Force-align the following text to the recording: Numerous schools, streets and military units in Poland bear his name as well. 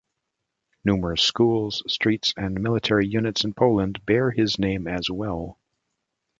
Numerous 0.83 1.21
schools, 1.21 1.83
streets 1.85 2.33
and 2.35 2.59
military 2.59 3.05
units 3.05 3.43
in 3.43 3.53
Poland 3.53 4.03
bear 4.03 4.31
his 4.31 4.57
name 4.57 4.87
as 4.87 5.11
well. 5.11 5.59